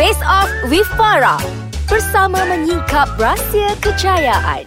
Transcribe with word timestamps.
Face 0.00 0.24
Off 0.24 0.48
with 0.72 0.88
Farah 0.96 1.36
bersama 1.84 2.48
menyingkap 2.48 3.20
rahsia 3.20 3.76
kejayaan. 3.84 4.64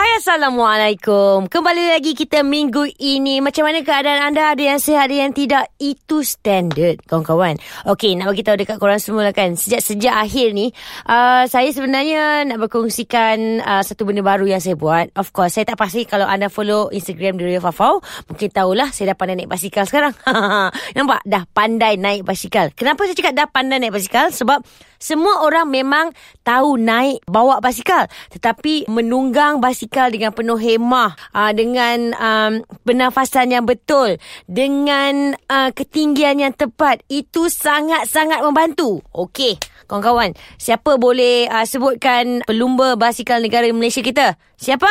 Hai 0.00 0.16
Assalamualaikum. 0.16 1.44
Kembali 1.52 1.92
lagi 1.92 2.16
kita 2.16 2.40
minggu 2.40 2.88
ini. 2.96 3.44
Macam 3.44 3.68
mana 3.68 3.84
keadaan 3.84 4.32
anda? 4.32 4.56
Ada 4.56 4.72
yang 4.72 4.80
sihat 4.80 5.04
Ada 5.04 5.28
yang 5.28 5.32
tidak? 5.36 5.68
Itu 5.76 6.24
standard 6.24 7.04
Kawan-kawan. 7.04 7.60
Okey 7.84 8.16
nak 8.16 8.32
bagi 8.32 8.40
tahu 8.40 8.56
dekat 8.64 8.80
korang 8.80 8.96
semua 8.96 9.28
lah 9.28 9.36
kan. 9.36 9.60
Sejak-sejak 9.60 10.16
akhir 10.16 10.56
ni 10.56 10.72
uh, 11.04 11.44
Saya 11.44 11.68
sebenarnya 11.76 12.48
Nak 12.48 12.64
berkongsikan 12.64 13.60
uh, 13.60 13.84
Satu 13.84 14.08
benda 14.08 14.24
baru 14.24 14.48
yang 14.48 14.64
saya 14.64 14.72
buat. 14.72 15.12
Of 15.20 15.36
course 15.36 15.60
Saya 15.60 15.68
tak 15.68 15.76
pasti 15.76 16.08
Kalau 16.08 16.24
anda 16.24 16.48
follow 16.48 16.88
Instagram 16.88 17.36
Rio 17.36 17.60
Fafau 17.60 18.00
Mungkin 18.24 18.48
tahulah 18.56 18.88
Saya 18.96 19.12
dah 19.12 19.16
pandai 19.20 19.36
naik 19.36 19.52
basikal 19.52 19.84
sekarang. 19.84 20.16
Nampak? 20.96 21.28
Dah 21.28 21.44
pandai 21.44 22.00
naik 22.00 22.24
basikal. 22.24 22.72
Kenapa 22.72 23.04
saya 23.04 23.20
cakap 23.20 23.36
dah 23.36 23.52
pandai 23.52 23.76
naik 23.76 23.92
basikal? 23.92 24.32
Sebab 24.32 24.64
Semua 24.96 25.44
orang 25.44 25.68
memang 25.68 26.08
Tahu 26.40 26.80
naik 26.80 27.20
Bawa 27.28 27.60
basikal. 27.60 28.08
Tetapi 28.32 28.88
Menunggang 28.88 29.60
basikal 29.60 29.89
basikal 29.90 30.14
dengan 30.14 30.30
penuh 30.30 30.54
hemah 30.54 31.18
uh, 31.34 31.50
dengan 31.50 32.14
um, 32.14 32.52
pernafasan 32.86 33.50
yang 33.50 33.66
betul 33.66 34.22
dengan 34.46 35.34
uh, 35.50 35.74
ketinggian 35.74 36.38
yang 36.38 36.54
tepat 36.54 37.02
itu 37.10 37.50
sangat-sangat 37.50 38.38
membantu. 38.46 39.02
Okey 39.10 39.58
kawan-kawan 39.90 40.38
siapa 40.54 40.94
boleh 40.94 41.50
uh, 41.50 41.66
sebutkan 41.66 42.46
pelumba 42.46 42.94
basikal 42.94 43.42
negara 43.42 43.66
Malaysia 43.74 44.06
kita 44.06 44.38
siapa 44.54 44.86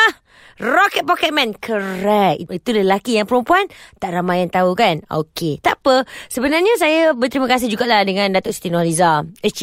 Rocket 0.59 1.07
Pocket 1.07 1.31
Man. 1.31 1.55
Correct. 1.55 2.51
Itu 2.51 2.75
lelaki 2.75 3.15
yang 3.15 3.23
perempuan. 3.23 3.71
Tak 3.95 4.11
ramai 4.11 4.43
yang 4.43 4.51
tahu 4.51 4.75
kan? 4.75 4.99
Okey. 5.07 5.63
Tak 5.63 5.79
apa. 5.79 6.03
Sebenarnya 6.27 6.75
saya 6.75 7.15
berterima 7.15 7.47
kasih 7.47 7.71
jugalah 7.71 8.03
dengan 8.03 8.27
Datuk 8.35 8.51
Siti 8.51 8.67
Nurhaliza. 8.67 9.23
Eh, 9.39 9.55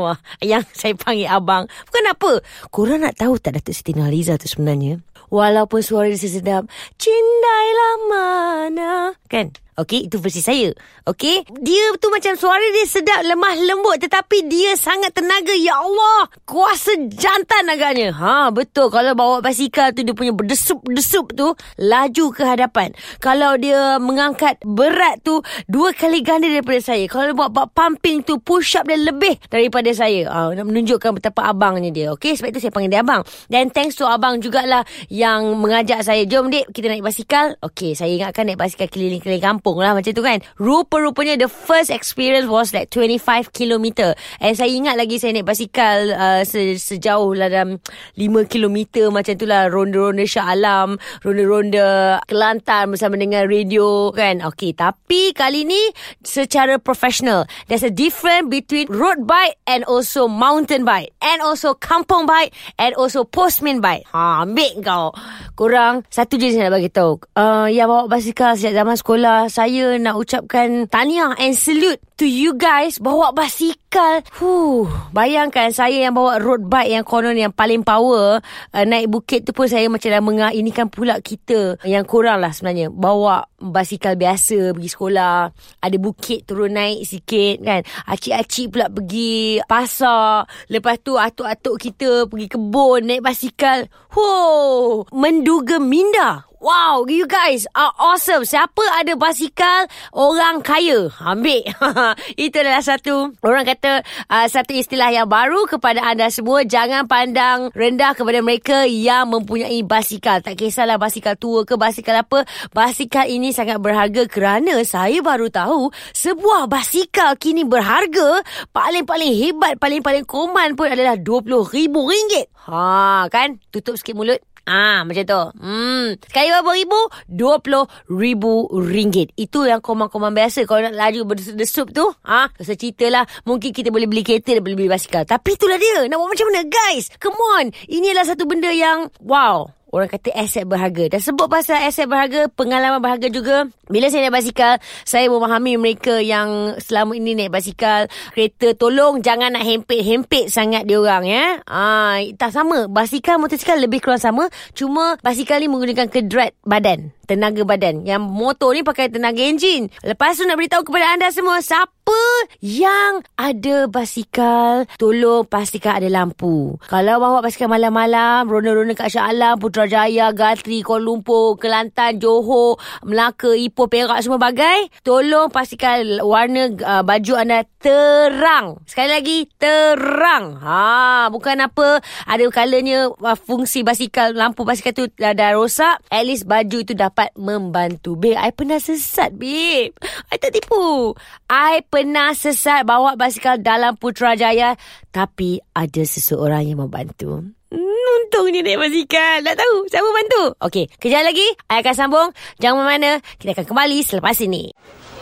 yang 0.54 0.62
saya 0.70 0.94
panggil 0.94 1.26
abang. 1.26 1.66
Bukan 1.90 2.04
apa. 2.06 2.32
Korang 2.70 3.02
nak 3.02 3.18
tahu 3.18 3.34
tak 3.42 3.58
Datuk 3.58 3.74
Siti 3.74 3.98
Nurhaliza 3.98 4.38
tu 4.38 4.46
sebenarnya? 4.46 5.02
Walaupun 5.26 5.82
suara 5.82 6.06
dia 6.06 6.22
sedap. 6.22 6.70
Cindailah 7.02 7.94
mana. 8.06 9.18
Kan? 9.26 9.58
Okey, 9.74 10.06
itu 10.06 10.22
versi 10.22 10.38
saya. 10.38 10.70
Okey, 11.02 11.50
dia 11.58 11.84
tu 11.98 12.06
macam 12.06 12.38
suara 12.38 12.62
dia 12.62 12.86
sedap, 12.86 13.26
lemah 13.26 13.58
lembut 13.58 13.98
tetapi 13.98 14.46
dia 14.46 14.78
sangat 14.78 15.10
tenaga. 15.10 15.50
Ya 15.50 15.82
Allah, 15.82 16.30
kuasa 16.46 16.94
jantan 17.10 17.66
agaknya. 17.66 18.14
Ha, 18.14 18.54
betul. 18.54 18.86
Kalau 18.94 19.18
bawa 19.18 19.42
basikal 19.42 19.90
tu 19.90 20.06
dia 20.06 20.14
punya 20.14 20.30
berdesup-desup 20.30 21.34
tu 21.34 21.58
laju 21.82 22.24
ke 22.30 22.42
hadapan. 22.46 22.94
Kalau 23.18 23.58
dia 23.58 23.98
mengangkat 23.98 24.62
berat 24.62 25.26
tu 25.26 25.42
dua 25.66 25.90
kali 25.90 26.22
ganda 26.22 26.46
daripada 26.46 26.78
saya. 26.78 27.10
Kalau 27.10 27.26
dia 27.26 27.34
buat 27.34 27.50
pumping 27.74 28.22
tu 28.22 28.38
push 28.38 28.78
up 28.78 28.86
dia 28.86 28.94
lebih 28.94 29.42
daripada 29.50 29.90
saya. 29.90 30.30
Ha, 30.30 30.54
nak 30.54 30.70
menunjukkan 30.70 31.18
betapa 31.18 31.50
abangnya 31.50 31.90
dia. 31.90 32.14
Okey, 32.14 32.38
sebab 32.38 32.54
itu 32.54 32.62
saya 32.62 32.70
panggil 32.70 32.94
dia 32.94 33.02
abang. 33.02 33.26
Dan 33.50 33.74
thanks 33.74 33.98
to 33.98 34.06
abang 34.06 34.38
jugalah 34.38 34.86
yang 35.10 35.58
mengajak 35.58 35.98
saya. 36.06 36.22
Jom 36.30 36.46
dek, 36.46 36.70
kita 36.70 36.86
naik 36.86 37.02
basikal. 37.02 37.58
Okey, 37.58 37.98
saya 37.98 38.14
ingatkan 38.14 38.46
naik 38.46 38.62
basikal 38.62 38.86
keliling-keliling 38.86 39.42
kampung 39.42 39.63
kampung 39.64 39.80
lah 39.80 39.96
macam 39.96 40.12
tu 40.12 40.20
kan. 40.20 40.44
Rupa-rupanya 40.60 41.40
the 41.40 41.48
first 41.48 41.88
experience 41.88 42.44
was 42.44 42.76
like 42.76 42.92
25 42.92 43.48
km. 43.56 44.12
And 44.36 44.52
saya 44.52 44.68
ingat 44.68 45.00
lagi 45.00 45.16
saya 45.16 45.32
naik 45.32 45.48
basikal 45.48 46.12
uh, 46.12 46.44
se- 46.44 46.76
sejauh 46.76 47.32
lah 47.32 47.48
dalam 47.48 47.80
5 48.12 48.44
km 48.44 49.08
macam 49.08 49.32
tu 49.40 49.48
lah. 49.48 49.72
Ronda-ronda 49.72 50.28
Shah 50.28 50.52
Alam, 50.52 51.00
ronda-ronda 51.24 52.20
Kelantan 52.28 52.92
bersama 52.92 53.16
dengan 53.16 53.48
radio 53.48 54.12
kan. 54.12 54.44
Okay, 54.52 54.76
tapi 54.76 55.32
kali 55.32 55.64
ni 55.64 55.80
secara 56.20 56.76
professional. 56.76 57.48
There's 57.72 57.88
a 57.88 57.94
difference 57.94 58.52
between 58.52 58.92
road 58.92 59.24
bike 59.24 59.56
and 59.64 59.80
also 59.88 60.28
mountain 60.28 60.84
bike. 60.84 61.16
And 61.24 61.40
also 61.40 61.72
kampung 61.72 62.28
bike 62.28 62.52
and 62.76 62.92
also 63.00 63.24
postman 63.24 63.80
bike. 63.80 64.04
Ha, 64.12 64.44
ambil 64.44 64.84
kau. 64.84 65.16
Korang, 65.56 66.04
satu 66.12 66.36
je 66.36 66.52
saya 66.52 66.68
nak 66.68 66.76
bagi 66.76 66.92
tahu. 66.92 67.16
Uh, 67.32 67.72
yang 67.72 67.88
bawa 67.88 68.12
basikal 68.12 68.52
sejak 68.52 68.76
zaman 68.76 68.98
sekolah, 69.00 69.53
saya 69.54 69.94
nak 70.02 70.18
ucapkan 70.18 70.90
tahniah 70.90 71.30
and 71.38 71.54
salute 71.54 72.02
to 72.18 72.26
you 72.26 72.58
guys. 72.58 72.98
Bawa 72.98 73.30
basikal. 73.30 74.26
Huh, 74.42 74.90
bayangkan 75.14 75.70
saya 75.70 76.10
yang 76.10 76.18
bawa 76.18 76.42
road 76.42 76.66
bike 76.66 76.90
yang 76.90 77.06
konon 77.06 77.38
yang 77.38 77.54
paling 77.54 77.86
power 77.86 78.42
uh, 78.74 78.82
naik 78.82 79.06
bukit 79.06 79.46
tu 79.46 79.54
pun 79.54 79.70
saya 79.70 79.86
macam 79.86 80.10
dah 80.10 80.18
mengah 80.18 80.50
ini 80.50 80.74
kan 80.74 80.90
pula 80.90 81.22
kita. 81.22 81.78
Yang 81.86 82.04
kurang 82.10 82.42
lah 82.42 82.50
sebenarnya. 82.50 82.90
Bawa 82.90 83.46
basikal 83.62 84.18
biasa 84.18 84.74
pergi 84.74 84.90
sekolah. 84.90 85.54
Ada 85.78 85.96
bukit 86.02 86.50
turun 86.50 86.74
naik 86.74 87.06
sikit 87.06 87.62
kan? 87.62 87.86
Acik-acik 88.10 88.74
pula 88.74 88.90
pergi 88.90 89.62
pasar. 89.70 90.50
Lepas 90.66 90.98
tu 90.98 91.14
atuk-atuk 91.14 91.78
kita 91.78 92.26
pergi 92.26 92.50
kebun 92.50 93.06
naik 93.06 93.22
basikal. 93.22 93.86
Huh, 94.10 95.06
menduga 95.14 95.78
minda 95.78 96.42
Wow, 96.64 97.04
you 97.04 97.28
guys 97.28 97.68
are 97.76 97.92
awesome. 98.00 98.48
Siapa 98.48 98.80
ada 98.96 99.12
basikal, 99.20 99.84
orang 100.16 100.64
kaya. 100.64 101.12
Ambil. 101.20 101.60
Itu 102.40 102.56
adalah 102.56 102.80
satu, 102.80 103.36
orang 103.44 103.68
kata, 103.68 104.00
uh, 104.32 104.48
satu 104.48 104.72
istilah 104.72 105.12
yang 105.12 105.28
baru 105.28 105.68
kepada 105.68 106.00
anda 106.00 106.32
semua. 106.32 106.64
Jangan 106.64 107.04
pandang 107.04 107.68
rendah 107.76 108.16
kepada 108.16 108.40
mereka 108.40 108.88
yang 108.88 109.28
mempunyai 109.28 109.84
basikal. 109.84 110.40
Tak 110.40 110.56
kisahlah 110.56 110.96
basikal 110.96 111.36
tua 111.36 111.68
ke 111.68 111.76
basikal 111.76 112.24
apa. 112.24 112.48
Basikal 112.72 113.28
ini 113.28 113.52
sangat 113.52 113.76
berharga 113.84 114.24
kerana 114.24 114.80
saya 114.88 115.20
baru 115.20 115.52
tahu 115.52 115.92
sebuah 116.16 116.64
basikal 116.64 117.36
kini 117.36 117.68
berharga 117.68 118.40
paling-paling 118.72 119.36
hebat, 119.36 119.76
paling-paling 119.76 120.24
koman 120.24 120.80
pun 120.80 120.88
adalah 120.88 121.20
RM20,000. 121.20 122.56
Ha, 122.72 123.28
kan? 123.28 123.60
Tutup 123.68 124.00
sikit 124.00 124.16
mulut. 124.16 124.40
Ah, 124.64 125.04
macam 125.04 125.24
tu. 125.28 125.42
Hmm. 125.60 126.16
Sekali 126.24 126.48
berapa 126.48 126.70
ribu? 126.72 127.00
Dua 127.28 127.60
puluh 127.60 127.84
ribu 128.08 128.68
ringgit. 128.72 129.36
Itu 129.36 129.68
yang 129.68 129.84
komang-komang 129.84 130.32
biasa. 130.32 130.64
Kalau 130.64 130.88
nak 130.88 130.96
laju 130.96 131.20
berdesup 131.36 131.92
tu. 131.92 132.08
Ah, 132.24 132.48
ha? 132.48 132.64
cerita 132.64 133.04
lah. 133.12 133.28
Mungkin 133.44 133.76
kita 133.76 133.92
boleh 133.92 134.08
beli 134.08 134.24
kereta 134.24 134.56
dan 134.56 134.64
boleh 134.64 134.76
beli 134.76 134.90
basikal. 134.90 135.28
Tapi 135.28 135.54
itulah 135.54 135.76
dia. 135.76 136.08
Nak 136.08 136.16
buat 136.16 136.30
macam 136.32 136.46
mana? 136.48 136.64
Guys, 136.64 137.12
come 137.20 137.36
on. 137.36 137.70
Ini 137.86 138.16
adalah 138.16 138.26
satu 138.32 138.48
benda 138.48 138.72
yang 138.72 139.12
wow. 139.20 139.68
Orang 139.94 140.10
kata 140.10 140.34
aset 140.34 140.66
berharga. 140.66 141.06
Dan 141.06 141.22
sebut 141.22 141.46
pasal 141.46 141.78
aset 141.86 142.10
berharga, 142.10 142.50
pengalaman 142.50 142.98
berharga 142.98 143.30
juga. 143.30 143.70
Bila 143.86 144.10
saya 144.10 144.26
naik 144.26 144.42
basikal, 144.42 144.82
saya 145.06 145.30
memahami 145.30 145.78
mereka 145.78 146.18
yang 146.18 146.74
selama 146.82 147.14
ini 147.14 147.38
naik 147.38 147.54
basikal. 147.54 148.10
Kereta 148.34 148.74
tolong 148.74 149.22
jangan 149.22 149.54
nak 149.54 149.62
hempit-hempit 149.62 150.50
sangat 150.50 150.82
dia 150.90 150.98
orang 150.98 151.22
ya. 151.30 151.62
Ah, 151.70 152.18
tak 152.34 152.50
sama. 152.50 152.90
Basikal 152.90 153.38
motosikal 153.38 153.78
lebih 153.78 154.02
kurang 154.02 154.18
sama. 154.18 154.50
Cuma 154.74 155.14
basikal 155.22 155.62
ni 155.62 155.70
menggunakan 155.70 156.10
kedrat 156.10 156.58
badan 156.66 157.13
tenaga 157.24 157.64
badan. 157.64 158.04
Yang 158.04 158.22
motor 158.28 158.76
ni 158.76 158.84
pakai 158.84 159.08
tenaga 159.08 159.40
enjin. 159.40 159.88
Lepas 160.04 160.36
tu 160.36 160.44
nak 160.44 160.60
beritahu 160.60 160.84
kepada 160.84 161.16
anda 161.16 161.32
semua, 161.32 161.64
siapa 161.64 162.20
yang 162.60 163.24
ada 163.40 163.88
basikal, 163.88 164.84
tolong 165.00 165.48
pastikan 165.48 165.96
ada 165.96 166.08
lampu. 166.12 166.76
Kalau 166.84 167.16
bawa 167.16 167.40
basikal 167.40 167.72
malam-malam, 167.72 168.44
ronda-ronda 168.44 168.92
kat 168.92 169.08
Shah 169.08 169.32
Alam, 169.32 169.56
Putrajaya, 169.56 170.28
Gatri, 170.36 170.84
Kuala 170.84 171.08
Lumpur, 171.08 171.56
Kelantan, 171.56 172.20
Johor, 172.20 172.76
Melaka, 173.08 173.56
Ipoh, 173.56 173.88
Perak, 173.88 174.20
semua 174.20 174.36
bagai, 174.36 174.92
tolong 175.00 175.48
pastikan 175.48 176.20
warna 176.20 176.76
uh, 176.84 177.00
baju 177.00 177.32
anda 177.40 177.64
terang. 177.80 178.84
Sekali 178.84 179.08
lagi, 179.08 179.38
terang. 179.56 180.60
Ha, 180.60 181.28
bukan 181.32 181.56
apa, 181.64 182.04
ada 182.28 182.44
kalanya 182.52 183.08
uh, 183.08 183.38
fungsi 183.38 183.80
basikal, 183.80 184.36
lampu 184.36 184.68
basikal 184.68 184.92
tu 184.92 185.08
dah, 185.16 185.32
dah 185.32 185.56
rosak, 185.56 186.04
at 186.12 186.24
least 186.28 186.44
baju 186.44 186.84
tu 186.84 186.92
dah 186.92 187.08
dapat 187.14 187.30
membantu. 187.38 188.18
Babe, 188.18 188.34
I 188.34 188.50
pernah 188.50 188.82
sesat, 188.82 189.30
babe. 189.38 189.94
I 190.34 190.36
tak 190.42 190.50
tipu. 190.50 191.14
I 191.46 191.86
pernah 191.86 192.34
sesat 192.34 192.82
bawa 192.82 193.14
basikal 193.14 193.62
dalam 193.62 193.94
Putrajaya. 193.94 194.74
Tapi 195.14 195.62
ada 195.78 196.02
seseorang 196.02 196.66
yang 196.66 196.82
membantu. 196.82 197.46
Hmm, 197.70 198.06
untungnya 198.26 198.66
naik 198.66 198.82
basikal. 198.82 199.46
Tak 199.46 199.62
tahu 199.62 199.86
siapa 199.86 200.10
bantu. 200.10 200.42
Okey, 200.66 200.90
kejap 200.98 201.22
lagi. 201.22 201.46
I 201.70 201.86
akan 201.86 201.94
sambung. 201.94 202.28
Jangan 202.58 202.82
mana 202.82 203.22
Kita 203.38 203.54
akan 203.54 203.66
kembali 203.70 204.02
selepas 204.02 204.34
ini. 204.42 204.74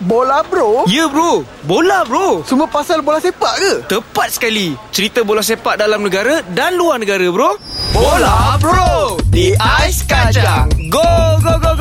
Bola 0.03 0.43
bro? 0.43 0.89
Ya 0.91 1.07
bro, 1.07 1.47
bola 1.63 2.03
bro. 2.03 2.43
Semua 2.43 2.67
pasal 2.67 3.07
bola 3.07 3.23
sepak 3.23 3.55
ke? 3.61 3.73
Tepat 3.87 4.35
sekali. 4.35 4.75
Cerita 4.91 5.23
bola 5.23 5.45
sepak 5.45 5.79
dalam 5.79 6.03
negara 6.03 6.43
dan 6.57 6.75
luar 6.75 6.99
negara 6.99 7.23
bro. 7.31 7.55
Bola 7.95 8.57
bro 8.59 9.21
di 9.31 9.55
Ais 9.55 10.03
Kacang. 10.03 10.67
Go 10.91 11.05
go 11.45 11.55
go 11.61 11.72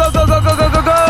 go 0.62 0.70
go 0.70 0.82
go 0.84 1.01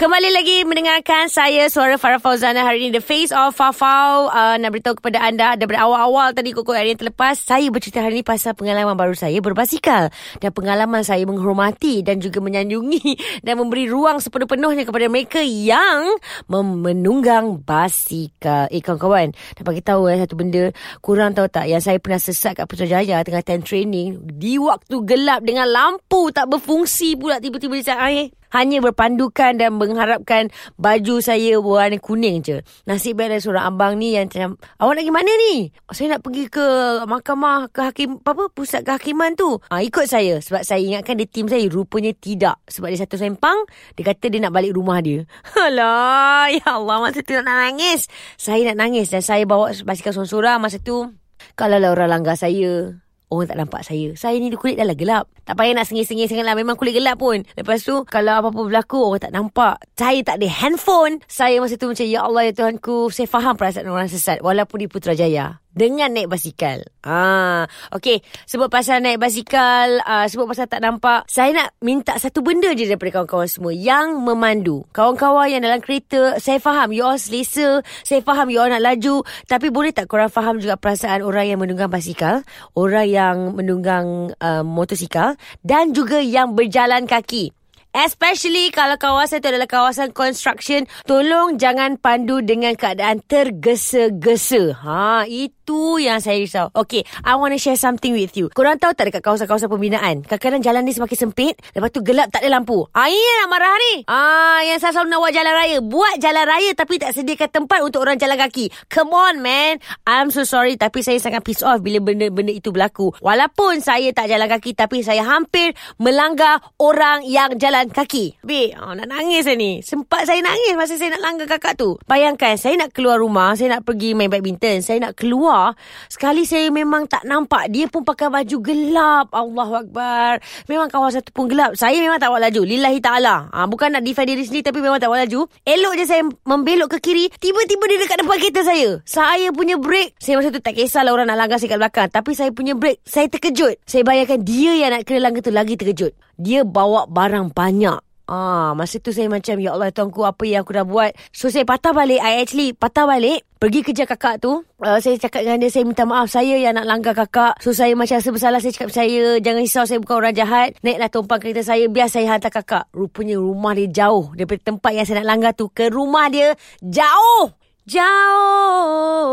Kembali 0.00 0.32
lagi 0.32 0.64
mendengarkan 0.64 1.28
saya 1.28 1.68
suara 1.68 2.00
Farah 2.00 2.16
Fauzana 2.16 2.64
hari 2.64 2.88
ini 2.88 2.96
The 2.96 3.04
Face 3.04 3.36
of 3.36 3.52
Fafau 3.52 4.32
uh, 4.32 4.56
nak 4.56 4.72
beritahu 4.72 4.96
kepada 4.96 5.20
anda 5.20 5.60
daripada 5.60 5.84
awal-awal 5.84 6.32
tadi 6.32 6.56
koko 6.56 6.72
hari 6.72 6.96
yang 6.96 7.04
terlepas 7.04 7.36
saya 7.36 7.68
bercerita 7.68 8.00
hari 8.00 8.16
ini 8.16 8.24
pasal 8.24 8.56
pengalaman 8.56 8.96
baru 8.96 9.12
saya 9.12 9.36
berbasikal. 9.44 10.08
Dan 10.40 10.56
pengalaman 10.56 11.04
saya 11.04 11.20
menghormati 11.28 12.00
dan 12.00 12.16
juga 12.16 12.40
menyanjungi 12.40 13.12
dan 13.44 13.60
memberi 13.60 13.92
ruang 13.92 14.24
sepenuh-penuhnya 14.24 14.88
kepada 14.88 15.04
mereka 15.12 15.44
yang 15.44 16.16
menunggang 16.48 17.60
basikal. 17.60 18.72
Eh 18.72 18.80
kawan-kawan, 18.80 19.36
nak 19.36 19.64
bagi 19.68 19.84
tahu 19.84 20.08
eh 20.08 20.16
satu 20.16 20.32
benda 20.32 20.72
kurang 21.04 21.36
tahu 21.36 21.44
tak? 21.52 21.68
Yang 21.68 21.92
saya 21.92 21.98
pernah 22.00 22.16
sesat 22.16 22.56
kat 22.56 22.64
Putrajaya 22.64 23.20
tengah 23.20 23.44
time 23.44 23.60
training 23.60 24.16
di 24.16 24.56
waktu 24.56 24.96
gelap 25.04 25.44
dengan 25.44 25.68
lampu 25.68 26.32
tak 26.32 26.48
berfungsi 26.48 27.20
pula 27.20 27.36
tiba-tiba 27.36 27.76
di 27.76 27.84
saat 27.84 28.00
air 28.00 28.39
hanya 28.50 28.82
berpandukan 28.82 29.58
dan 29.58 29.78
mengharapkan 29.78 30.50
baju 30.76 31.22
saya 31.22 31.58
warna 31.58 31.96
kuning 31.98 32.42
je. 32.42 32.62
Nasib 32.86 33.18
baik 33.18 33.34
ada 33.34 33.38
seorang 33.38 33.64
abang 33.70 33.94
ni 33.98 34.18
yang 34.18 34.26
macam, 34.26 34.58
awak 34.82 34.98
nak 34.98 35.02
pergi 35.06 35.14
mana 35.14 35.32
ni? 35.48 35.54
Saya 35.90 36.06
nak 36.16 36.20
pergi 36.26 36.44
ke 36.50 36.66
mahkamah 37.06 37.70
ke 37.70 37.80
hakim, 37.86 38.18
apa, 38.22 38.44
pusat 38.50 38.82
kehakiman 38.82 39.34
tu. 39.38 39.58
Ha, 39.70 39.82
ikut 39.82 40.06
saya. 40.06 40.42
Sebab 40.42 40.62
saya 40.66 40.82
ingatkan 40.82 41.18
dia 41.18 41.26
tim 41.30 41.46
saya. 41.46 41.64
Rupanya 41.70 42.10
tidak. 42.18 42.58
Sebab 42.66 42.90
dia 42.90 42.98
satu 43.00 43.16
sempang, 43.16 43.66
dia 43.94 44.04
kata 44.06 44.26
dia 44.26 44.42
nak 44.42 44.52
balik 44.54 44.74
rumah 44.74 44.98
dia. 44.98 45.22
Alah, 45.66 46.50
ya 46.50 46.76
Allah, 46.76 46.96
masa 47.00 47.22
tu 47.22 47.32
nak 47.38 47.46
nangis. 47.46 48.10
Saya 48.34 48.72
nak 48.72 48.86
nangis 48.86 49.10
dan 49.10 49.22
saya 49.22 49.46
bawa 49.46 49.70
basikal 49.86 50.10
sorang-sorang 50.10 50.58
masa 50.58 50.82
tu. 50.82 51.10
Kalau 51.56 51.80
lah 51.80 51.92
orang 51.92 52.20
langgar 52.20 52.36
saya, 52.36 53.00
Orang 53.30 53.46
tak 53.46 53.62
nampak 53.62 53.86
saya. 53.86 54.10
Saya 54.18 54.42
ni 54.42 54.50
kulit 54.58 54.74
dah 54.74 54.82
lah 54.82 54.98
gelap. 54.98 55.30
Tak 55.46 55.54
payah 55.54 55.78
nak 55.78 55.86
sengih-sengih 55.86 56.26
sangat 56.26 56.42
lah. 56.42 56.58
Memang 56.58 56.74
kulit 56.74 56.98
gelap 56.98 57.22
pun. 57.22 57.46
Lepas 57.54 57.86
tu, 57.86 58.02
kalau 58.02 58.42
apa-apa 58.42 58.58
berlaku, 58.66 58.98
orang 58.98 59.22
tak 59.22 59.30
nampak. 59.30 59.78
Saya 59.94 60.18
tak 60.26 60.42
ada 60.42 60.50
handphone. 60.50 61.22
Saya 61.30 61.62
masa 61.62 61.78
tu 61.78 61.86
macam, 61.86 62.02
Ya 62.10 62.26
Allah, 62.26 62.50
Ya 62.50 62.52
Tuhanku. 62.58 63.14
Saya 63.14 63.30
faham 63.30 63.54
perasaan 63.54 63.86
orang 63.86 64.10
sesat. 64.10 64.42
Walaupun 64.42 64.82
di 64.82 64.90
Putrajaya 64.90 65.59
dengan 65.70 66.10
naik 66.12 66.28
basikal. 66.30 66.82
Ah, 67.00 67.64
okey, 67.94 68.20
sebut 68.44 68.68
pasal 68.68 69.00
naik 69.00 69.22
basikal, 69.22 70.02
uh, 70.04 70.26
sebut 70.26 70.46
pasal 70.50 70.66
tak 70.68 70.82
nampak. 70.82 71.24
Saya 71.30 71.54
nak 71.56 71.68
minta 71.80 72.18
satu 72.18 72.44
benda 72.44 72.70
je 72.74 72.90
daripada 72.90 73.22
kawan-kawan 73.22 73.48
semua 73.48 73.72
yang 73.72 74.20
memandu. 74.20 74.84
Kawan-kawan 74.90 75.48
yang 75.48 75.62
dalam 75.62 75.80
kereta, 75.80 76.36
saya 76.42 76.58
faham 76.60 76.92
you 76.92 77.06
all 77.06 77.16
selesa, 77.16 77.80
saya 78.02 78.20
faham 78.20 78.50
you 78.50 78.60
all 78.60 78.68
nak 78.68 78.82
laju, 78.82 79.22
tapi 79.46 79.70
boleh 79.72 79.94
tak 79.94 80.10
korang 80.10 80.28
faham 80.28 80.58
juga 80.58 80.76
perasaan 80.76 81.22
orang 81.22 81.46
yang 81.48 81.58
menunggang 81.62 81.88
basikal, 81.90 82.42
orang 82.74 83.06
yang 83.08 83.36
menunggang 83.54 84.34
uh, 84.42 84.62
motosikal 84.66 85.38
dan 85.64 85.94
juga 85.96 86.20
yang 86.20 86.52
berjalan 86.52 87.06
kaki. 87.06 87.54
Especially 87.90 88.70
kalau 88.70 88.94
kawasan 88.94 89.42
itu 89.42 89.50
adalah 89.50 89.66
kawasan 89.66 90.14
construction, 90.14 90.86
tolong 91.10 91.58
jangan 91.58 91.98
pandu 91.98 92.38
dengan 92.38 92.78
keadaan 92.78 93.18
tergesa-gesa. 93.26 94.78
Ha, 94.78 95.26
itu 95.26 95.59
yang 96.00 96.18
saya 96.18 96.40
risau. 96.40 96.66
Okay, 96.72 97.04
I 97.22 97.36
want 97.36 97.52
to 97.54 97.60
share 97.60 97.76
something 97.76 98.14
with 98.16 98.34
you. 98.38 98.48
Korang 98.54 98.80
tahu 98.80 98.94
tak 98.96 99.10
dekat 99.10 99.22
kawasan-kawasan 99.22 99.68
pembinaan, 99.70 100.24
kadang-kadang 100.24 100.62
jalan 100.64 100.82
ni 100.86 100.92
semakin 100.96 101.18
sempit, 101.28 101.54
lepas 101.74 101.90
tu 101.92 102.00
gelap 102.00 102.30
tak 102.32 102.46
ada 102.46 102.58
lampu. 102.58 102.86
Ah, 102.96 103.10
ini 103.10 103.30
nak 103.44 103.48
marah 103.52 103.76
ni. 103.76 103.94
Ah, 104.08 104.60
yang 104.64 104.78
saya 104.80 104.96
selalu 104.96 105.08
nak 105.12 105.20
buat 105.20 105.34
jalan 105.34 105.52
raya. 105.54 105.78
Buat 105.84 106.14
jalan 106.18 106.44
raya 106.48 106.70
tapi 106.72 106.94
tak 106.96 107.12
sediakan 107.14 107.48
tempat 107.50 107.78
untuk 107.84 108.00
orang 108.02 108.16
jalan 108.16 108.38
kaki. 108.40 108.72
Come 108.88 109.12
on, 109.12 109.34
man. 109.44 109.78
I'm 110.08 110.32
so 110.32 110.48
sorry 110.48 110.80
tapi 110.80 111.04
saya 111.04 111.20
sangat 111.20 111.44
pissed 111.44 111.66
off 111.66 111.84
bila 111.84 112.00
benda-benda 112.00 112.50
itu 112.54 112.72
berlaku. 112.72 113.12
Walaupun 113.20 113.84
saya 113.84 114.10
tak 114.16 114.32
jalan 114.32 114.48
kaki 114.48 114.72
tapi 114.72 115.04
saya 115.04 115.22
hampir 115.26 115.76
melanggar 116.00 116.64
orang 116.80 117.22
yang 117.28 117.54
jalan 117.60 117.92
kaki. 117.92 118.40
Bi, 118.40 118.72
oh, 118.74 118.96
nak 118.96 119.06
nangis 119.12 119.44
ni. 119.54 119.84
Sempat 119.84 120.24
saya 120.24 120.40
nangis 120.40 120.74
masa 120.74 120.96
saya 120.96 121.16
nak 121.18 121.22
langgar 121.22 121.46
kakak 121.58 121.76
tu. 121.76 122.00
Bayangkan, 122.08 122.56
saya 122.56 122.80
nak 122.80 122.96
keluar 122.96 123.20
rumah, 123.20 123.52
saya 123.52 123.76
nak 123.76 123.84
pergi 123.84 124.16
main 124.16 124.32
badminton, 124.32 124.80
saya 124.80 124.98
nak 125.04 125.12
keluar. 125.18 125.59
Sekali 126.08 126.42
saya 126.48 126.68
memang 126.72 127.06
tak 127.06 127.24
nampak. 127.28 127.68
Dia 127.72 127.86
pun 127.86 128.02
pakai 128.02 128.28
baju 128.32 128.56
gelap. 128.62 129.26
Allah 129.32 129.70
Akbar. 129.84 130.32
Memang 130.66 130.88
kawasan 130.88 131.24
tu 131.24 131.32
pun 131.32 131.46
gelap. 131.46 131.76
Saya 131.76 131.96
memang 132.00 132.18
tak 132.18 132.32
buat 132.32 132.42
laju. 132.42 132.62
Lillahi 132.64 132.98
ta'ala. 132.98 133.52
Ha, 133.52 133.68
bukan 133.68 133.94
nak 133.94 134.02
defend 134.04 134.28
diri 134.30 134.42
sendiri, 134.44 134.64
tapi 134.66 134.78
memang 134.80 134.98
tak 134.98 135.08
buat 135.12 135.20
laju. 135.24 135.40
Elok 135.64 135.92
je 136.00 136.04
saya 136.08 136.22
membelok 136.24 136.96
ke 136.96 136.98
kiri. 137.04 137.26
Tiba-tiba 137.36 137.84
dia 137.90 137.98
dekat 138.00 138.16
depan 138.24 138.36
kereta 138.40 138.60
saya. 138.64 138.88
Saya 139.04 139.48
punya 139.52 139.76
break. 139.76 140.16
Saya 140.18 140.40
masa 140.40 140.48
tu 140.50 140.62
tak 140.62 140.76
kisahlah 140.76 141.12
orang 141.12 141.28
nak 141.28 141.38
langgar 141.38 141.56
saya 141.60 141.76
kat 141.76 141.80
belakang. 141.80 142.08
Tapi 142.08 142.30
saya 142.32 142.50
punya 142.50 142.72
break. 142.72 143.02
Saya 143.04 143.28
terkejut. 143.28 143.80
Saya 143.84 144.02
bayangkan 144.06 144.40
dia 144.42 144.72
yang 144.76 144.90
nak 144.96 145.04
kena 145.04 145.30
langgar 145.30 145.44
tu 145.44 145.52
lagi 145.52 145.76
terkejut 145.76 146.12
dia 146.40 146.64
bawa 146.64 147.04
barang 147.04 147.52
banyak. 147.52 148.09
Ah, 148.30 148.78
masa 148.78 149.02
tu 149.02 149.10
saya 149.10 149.26
macam 149.26 149.58
ya 149.58 149.74
Allah 149.74 149.90
tuanku 149.90 150.22
apa 150.22 150.46
yang 150.46 150.62
aku 150.62 150.70
dah 150.70 150.86
buat. 150.86 151.18
So 151.34 151.50
saya 151.50 151.66
patah 151.66 151.90
balik. 151.90 152.22
I 152.22 152.46
actually 152.46 152.70
patah 152.70 153.02
balik. 153.02 153.42
Pergi 153.58 153.82
kerja 153.82 154.06
kakak 154.06 154.38
tu. 154.38 154.62
Uh, 154.78 155.02
saya 155.02 155.18
cakap 155.18 155.42
dengan 155.42 155.58
dia 155.58 155.66
saya 155.66 155.82
minta 155.82 156.06
maaf 156.06 156.30
saya 156.30 156.54
yang 156.54 156.78
nak 156.78 156.86
langgar 156.86 157.18
kakak. 157.18 157.58
So 157.58 157.74
saya 157.74 157.98
macam 157.98 158.22
rasa 158.22 158.30
bersalah 158.30 158.62
saya 158.62 158.70
cakap 158.70 158.94
saya 158.94 159.42
jangan 159.42 159.66
risau 159.66 159.82
saya 159.82 159.98
bukan 159.98 160.22
orang 160.22 160.38
jahat. 160.38 160.78
Naiklah 160.86 161.10
tumpang 161.10 161.42
kereta 161.42 161.66
saya 161.66 161.90
biar 161.90 162.06
saya 162.06 162.30
hantar 162.30 162.54
kakak. 162.54 162.86
Rupanya 162.94 163.34
rumah 163.34 163.74
dia 163.74 163.90
jauh 163.90 164.30
daripada 164.38 164.62
tempat 164.62 164.94
yang 164.94 165.02
saya 165.10 165.26
nak 165.26 165.28
langgar 165.34 165.50
tu 165.58 165.66
ke 165.66 165.90
rumah 165.90 166.30
dia 166.30 166.54
jauh. 166.86 167.50
Jauh. 167.90 169.26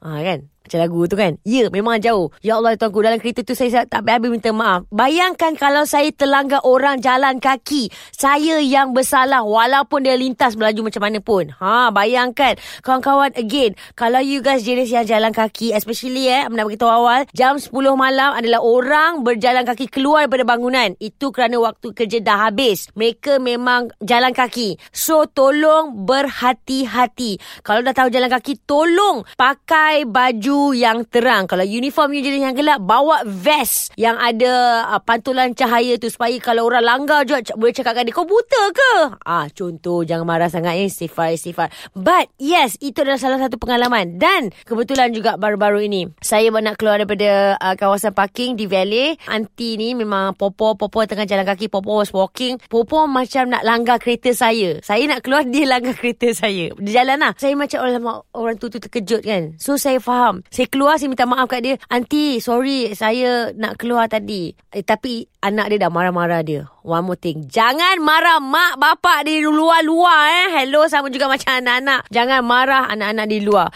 Ah 0.00 0.24
kan? 0.24 0.48
Macam 0.70 0.86
lagu 0.86 1.02
tu 1.10 1.18
kan? 1.18 1.34
Ya 1.42 1.66
memang 1.66 1.98
jauh. 1.98 2.30
Ya 2.46 2.54
Allah 2.54 2.78
tuanku 2.78 3.02
Dalam 3.02 3.18
kereta 3.18 3.42
tu 3.42 3.58
saya 3.58 3.82
tak 3.90 4.06
habis 4.06 4.30
minta 4.30 4.54
maaf. 4.54 4.86
Bayangkan 4.94 5.58
kalau 5.58 5.82
saya 5.82 6.14
terlanggar 6.14 6.62
orang 6.62 7.02
jalan 7.02 7.42
kaki 7.42 7.90
Saya 8.14 8.62
yang 8.62 8.94
bersalah 8.94 9.42
Walaupun 9.42 10.06
dia 10.06 10.14
lintas 10.14 10.54
melaju 10.54 10.86
macam 10.86 11.02
mana 11.02 11.18
pun. 11.18 11.50
Ha 11.58 11.90
bayangkan. 11.90 12.54
Kawan-kawan 12.86 13.34
again 13.34 13.74
Kalau 13.98 14.22
you 14.22 14.46
guys 14.46 14.62
jenis 14.62 14.94
yang 14.94 15.02
jalan 15.02 15.34
kaki 15.34 15.74
Especially 15.74 16.30
eh 16.30 16.46
Nak 16.46 16.70
beritahu 16.70 16.86
awal 16.86 17.26
Jam 17.34 17.58
10 17.58 17.74
malam 17.98 18.38
adalah 18.38 18.62
orang 18.62 19.26
berjalan 19.26 19.66
kaki 19.66 19.90
keluar 19.90 20.30
daripada 20.30 20.54
bangunan. 20.54 20.94
Itu 21.02 21.34
kerana 21.34 21.58
waktu 21.58 21.90
kerja 21.90 22.22
dah 22.22 22.46
habis. 22.46 22.86
Mereka 22.94 23.42
memang 23.42 23.90
jalan 23.98 24.30
kaki. 24.30 24.78
So 24.94 25.26
tolong 25.26 26.06
berhati-hati. 26.06 27.42
Kalau 27.66 27.82
dah 27.82 27.90
tahu 27.90 28.14
jalan 28.14 28.30
kaki 28.30 28.62
Tolong 28.62 29.26
pakai 29.34 30.06
baju 30.06 30.59
yang 30.76 31.02
terang. 31.08 31.50
Kalau 31.50 31.66
uniform 31.66 32.14
you 32.14 32.22
jenis 32.22 32.46
yang 32.46 32.56
gelap, 32.56 32.78
bawa 32.84 33.26
vest 33.26 33.90
yang 33.98 34.14
ada 34.20 34.84
uh, 34.86 35.00
pantulan 35.02 35.52
cahaya 35.56 35.98
tu 35.98 36.06
supaya 36.06 36.36
kalau 36.38 36.68
orang 36.70 36.84
langgar 36.86 37.26
juga 37.26 37.42
boleh 37.58 37.74
cakap 37.74 38.06
dia, 38.06 38.14
kau 38.14 38.28
buta 38.28 38.62
ke? 38.70 38.92
Ah, 39.26 39.50
contoh 39.50 40.06
jangan 40.06 40.26
marah 40.28 40.50
sangat 40.52 40.78
ya, 40.78 40.86
sifar 40.86 41.34
sifar. 41.34 41.68
But 41.96 42.30
yes, 42.38 42.78
itu 42.78 43.02
adalah 43.02 43.18
salah 43.18 43.40
satu 43.42 43.58
pengalaman 43.58 44.20
dan 44.20 44.54
kebetulan 44.64 45.10
juga 45.10 45.34
baru-baru 45.40 45.90
ini 45.90 46.10
saya 46.20 46.52
nak 46.60 46.76
keluar 46.76 47.00
daripada 47.00 47.56
uh, 47.56 47.74
kawasan 47.74 48.12
parking 48.12 48.54
di 48.54 48.68
Valley. 48.68 49.16
Aunty 49.26 49.80
ni 49.80 49.96
memang 49.96 50.36
popo 50.36 50.76
popo 50.76 51.00
tengah 51.08 51.24
jalan 51.24 51.48
kaki, 51.48 51.72
popo 51.72 51.98
was 51.98 52.12
walking. 52.12 52.60
Popo 52.68 53.08
macam 53.08 53.48
nak 53.48 53.64
langgar 53.64 53.96
kereta 53.96 54.30
saya. 54.36 54.78
Saya 54.84 55.08
nak 55.08 55.24
keluar 55.24 55.48
dia 55.52 55.64
langgar 55.64 55.96
kereta 55.96 56.30
saya. 56.36 56.70
Dia 56.76 57.02
jalan 57.02 57.18
lah. 57.18 57.32
Saya 57.40 57.56
macam 57.56 57.78
orang 57.80 58.04
orang 58.36 58.56
tu 58.60 58.68
tu 58.68 58.78
terkejut 58.78 59.24
kan. 59.24 59.56
So 59.56 59.80
saya 59.80 59.98
faham. 59.98 60.44
Saya 60.50 60.66
keluar 60.66 60.98
Saya 60.98 61.14
minta 61.14 61.30
maaf 61.30 61.46
kat 61.46 61.62
dia. 61.62 61.74
Aunty 61.86 62.42
sorry 62.42 62.90
Saya 62.98 63.54
nak 63.54 63.78
keluar 63.78 64.10
tadi. 64.10 64.50
Eh, 64.74 64.82
Tapi 64.82 65.22
Anak 65.40 65.72
dia 65.72 65.86
dah 65.86 65.88
marah-marah 65.88 66.42
dia. 66.44 66.68
One 66.84 67.06
more 67.06 67.16
thing. 67.16 67.48
Jangan 67.48 67.96
marah 68.02 68.44
mak 68.44 68.76
bapak 68.76 69.24
di 69.24 69.40
luar-luar 69.40 70.20
eh. 70.28 70.46
Hello 70.60 70.84
sama 70.84 71.08
juga 71.08 71.32
macam 71.32 71.48
anak-anak. 71.48 72.12
Jangan 72.12 72.40
marah 72.44 72.84
anak-anak 72.92 73.26
di 73.30 73.38
luar. 73.40 73.72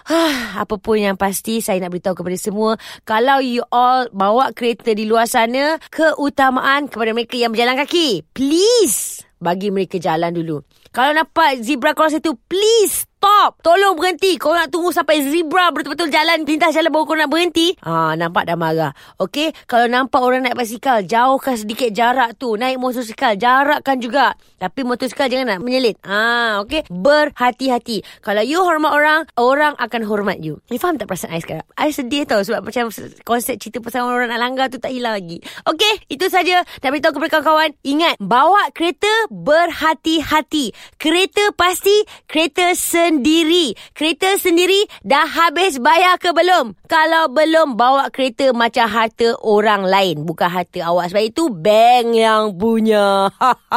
Apa 0.61 0.75
pun 0.77 1.01
yang 1.01 1.17
pasti 1.17 1.63
Saya 1.63 1.81
nak 1.81 1.95
beritahu 1.95 2.21
kepada 2.21 2.37
semua 2.37 2.77
Kalau 3.07 3.39
you 3.41 3.63
all 3.71 4.11
Bawa 4.11 4.53
kereta 4.53 4.93
di 4.95 5.07
luar 5.09 5.27
sana 5.27 5.79
Keutamaan 5.89 6.87
kepada 6.91 7.11
mereka 7.11 7.35
yang 7.35 7.51
berjalan 7.51 7.81
kaki 7.81 8.23
Please 8.35 9.25
Bagi 9.39 9.71
mereka 9.75 9.99
jalan 9.99 10.31
dulu. 10.35 10.63
Kalau 10.95 11.11
nampak 11.11 11.65
zebra 11.65 11.97
cross 11.97 12.19
itu 12.19 12.39
Please 12.47 13.09
stop. 13.25 13.65
Tolong 13.65 13.97
berhenti. 13.97 14.37
Kau 14.37 14.53
nak 14.53 14.69
tunggu 14.69 14.93
sampai 14.93 15.25
zebra 15.25 15.73
betul-betul 15.73 16.13
jalan 16.13 16.45
pintas 16.45 16.77
jalan 16.77 16.93
baru 16.93 17.05
kau 17.09 17.17
nak 17.17 17.33
berhenti. 17.33 17.73
Ah, 17.81 18.13
nampak 18.13 18.45
dah 18.45 18.53
marah. 18.53 18.93
Okey, 19.17 19.57
kalau 19.65 19.89
nampak 19.89 20.21
orang 20.21 20.45
naik 20.45 20.53
basikal, 20.61 21.01
jauhkan 21.01 21.57
sedikit 21.57 21.89
jarak 21.97 22.37
tu. 22.37 22.61
Naik 22.61 22.77
motosikal, 22.77 23.33
jarakkan 23.41 23.97
juga. 23.97 24.37
Tapi 24.61 24.85
motosikal 24.85 25.33
jangan 25.33 25.57
nak 25.57 25.61
menyelit. 25.65 25.97
Ah, 26.05 26.61
okey. 26.69 26.85
Berhati-hati. 26.93 28.05
Kalau 28.21 28.45
you 28.45 28.61
hormat 28.61 28.93
orang, 28.93 29.21
orang 29.41 29.73
akan 29.81 30.05
hormat 30.05 30.45
you. 30.45 30.61
You 30.69 30.77
faham 30.77 31.01
tak 31.01 31.09
perasaan 31.09 31.33
I 31.33 31.41
sekarang? 31.41 31.65
I 31.81 31.97
sedih 31.97 32.29
tau 32.29 32.45
sebab 32.45 32.61
macam 32.61 32.93
konsep 33.25 33.57
cerita 33.57 33.81
pasal 33.81 34.05
orang 34.05 34.29
nak 34.29 34.41
langgar 34.45 34.69
tu 34.69 34.77
tak 34.77 34.93
hilang 34.93 35.17
lagi. 35.17 35.41
Okey, 35.65 36.13
itu 36.13 36.29
saja. 36.29 36.61
Dan 36.85 36.93
beritahu 36.93 37.17
kepada 37.17 37.41
kawan-kawan, 37.41 37.73
ingat, 37.89 38.21
bawa 38.21 38.69
kereta 38.77 39.09
berhati-hati. 39.33 40.77
Kereta 41.01 41.57
pasti, 41.57 42.05
kereta 42.29 42.77
sendiri 42.77 43.14
sendiri. 43.15 43.79
Kereta 43.95 44.35
sendiri 44.35 44.91
dah 45.07 45.23
habis 45.23 45.79
bayar 45.79 46.19
ke 46.19 46.35
belum? 46.35 46.75
Kalau 46.91 47.31
belum, 47.31 47.79
bawa 47.79 48.11
kereta 48.11 48.51
macam 48.51 48.91
harta 48.91 49.39
orang 49.47 49.87
lain. 49.87 50.27
Bukan 50.27 50.51
harta 50.51 50.91
awak. 50.91 51.15
Sebab 51.15 51.25
itu 51.25 51.45
bank 51.55 52.07
yang 52.19 52.59
punya. 52.59 53.31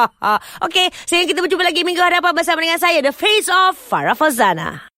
Okey, 0.65 0.89
sehingga 1.05 1.29
kita 1.29 1.39
berjumpa 1.45 1.65
lagi 1.69 1.85
minggu 1.85 2.01
hadapan 2.01 2.33
bersama 2.33 2.65
dengan 2.65 2.81
saya, 2.81 2.97
The 3.05 3.13
Face 3.13 3.49
of 3.51 3.77
Farah 3.77 4.17
Fazana. 4.17 4.96